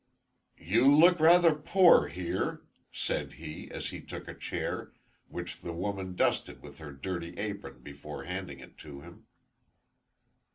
"You 0.57 0.91
look 0.91 1.19
rather 1.19 1.53
poor 1.53 2.07
here," 2.07 2.63
said 2.91 3.33
he, 3.33 3.69
as 3.69 3.89
he 3.89 4.01
took 4.01 4.27
a 4.27 4.33
chair, 4.33 4.93
which 5.27 5.61
the 5.61 5.73
woman 5.73 6.15
dusted 6.15 6.63
with 6.63 6.79
her 6.79 6.91
dirty 6.91 7.37
apron 7.37 7.81
before 7.83 8.23
handing 8.23 8.57
it 8.61 8.79
to 8.79 9.01
him. 9.01 9.27